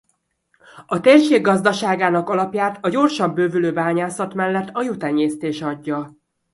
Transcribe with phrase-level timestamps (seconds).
[0.85, 6.13] A térség gazdaságának alapját a gyorsan bővülő bányászat mellett a juhtenyésztés adja.